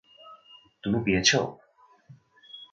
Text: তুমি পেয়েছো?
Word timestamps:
তুমি 0.83 0.97
পেয়েছো? 1.05 1.39